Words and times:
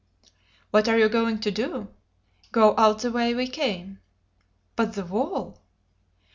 "What 0.71 0.89
are 0.89 0.97
you 0.97 1.07
going 1.09 1.37
to 1.41 1.51
do?"' 1.51 1.89
"Go 2.51 2.73
out 2.75 3.01
the 3.03 3.11
way 3.11 3.35
we 3.35 3.47
came." 3.47 3.99
"But 4.75 4.93
the 4.93 5.05
wall?" 5.05 5.61